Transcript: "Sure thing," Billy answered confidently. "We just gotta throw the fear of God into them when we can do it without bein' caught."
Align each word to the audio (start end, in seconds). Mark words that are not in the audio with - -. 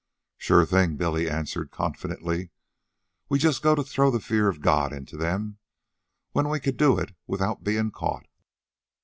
"Sure 0.39 0.65
thing," 0.65 0.95
Billy 0.97 1.29
answered 1.29 1.69
confidently. 1.69 2.49
"We 3.29 3.37
just 3.37 3.61
gotta 3.61 3.83
throw 3.83 4.09
the 4.09 4.19
fear 4.19 4.47
of 4.47 4.59
God 4.59 4.91
into 4.91 5.15
them 5.15 5.59
when 6.31 6.49
we 6.49 6.59
can 6.59 6.75
do 6.75 6.97
it 6.97 7.13
without 7.27 7.63
bein' 7.63 7.91
caught." 7.91 8.25